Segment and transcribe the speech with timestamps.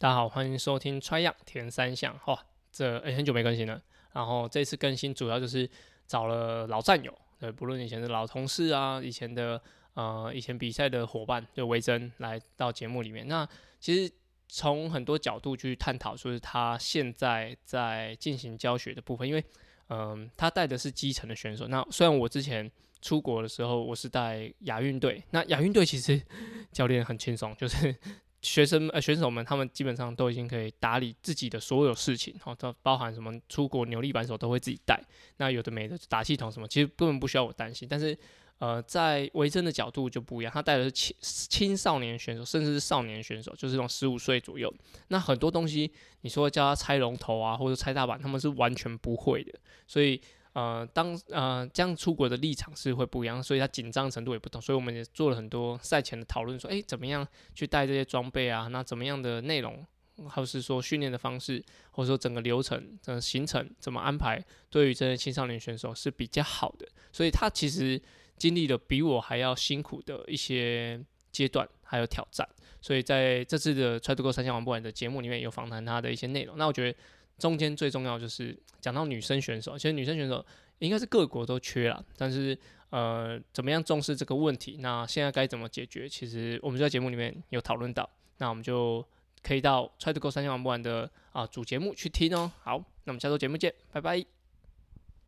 [0.00, 2.18] 大家好，欢迎收听 Try 样田三项。
[2.24, 3.82] 哇，这、很久没更新了。
[4.14, 5.68] 然后这次更新主要就是
[6.06, 9.60] 找了老战友，对，不论以前的老同事啊，以前的
[9.92, 13.28] 呃以前比赛的伙伴，就维珍来到节目里面。
[13.28, 13.46] 那
[13.78, 14.10] 其实
[14.48, 19.44] 从很多角度去探讨，说是他现在在进行教学的部分，因为
[19.90, 21.68] 嗯、他带的是基层的选手。
[21.68, 22.72] 那虽然我之前
[23.02, 26.22] 出国的时候我是带亚运队，那亚运队其实
[26.72, 27.94] 教练很轻松，就是。
[28.42, 34.98] 学生呃选手们，他们基本上都已经可以打理自己的所有事情，好，都包含什么出国扭力扳手都会自己带。
[35.36, 37.86] 那有的没的打气筒什么，其实根本不需要我担心。
[37.88, 38.16] 但是
[38.58, 44.72] 呃，在维珍的角度就不一样，他带的是青青少年选手，甚至是少年选手，就是这种十五岁左右。
[45.08, 45.90] 那很多东西，
[46.22, 49.52] 你说叫他拆龙头啊，或者拆大板，他们是完全不会的。
[49.86, 50.20] 所以。
[50.52, 58.66] 呃，当呃这样出国的立场是会不一样，所以他紧张程度也不同，所以我们也做了很多赛前的讨论，说，诶，怎么样去带这些装备啊？
[58.66, 59.86] 那怎么样的内容，
[60.28, 66.88] 或是说训练的方式，或者说整个流程、整个行程怎么安排，对于这些青少年选手是比较好的。
[67.12, 68.02] 所以他其实
[68.36, 72.48] 经历了比我还要辛苦的一些阶段，还有挑战。
[72.80, 76.58] 所以在这次的 Try to Go 三项玩不完的节目里面有访谈他的一些内容。
[76.58, 76.98] 那我觉得。
[77.40, 80.44] 中间最重要就是讲到女生选手，其实女生选手
[80.78, 82.56] 应该是各国都缺了，但是
[82.90, 84.76] 呃，怎么样重视这个问题？
[84.80, 86.08] 那现在该怎么解决？
[86.08, 89.04] 其实我们就在节目里面有讨论到，那我们就
[89.42, 92.52] 可以到 Try to Go 三项玩不完的啊主节目去听哦。
[92.62, 94.39] 好，那我们下周节目见，拜拜。